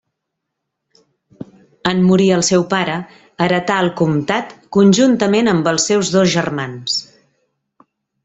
En 1.89 1.99
morir 2.05 2.29
el 2.37 2.43
seu 2.47 2.63
pare, 2.71 2.95
heretà 3.47 3.77
el 3.87 3.91
comtat 4.01 4.55
conjuntament 4.79 5.53
amb 5.53 5.71
els 5.75 5.87
seus 5.91 6.11
dos 6.17 6.33
germans. 6.39 6.97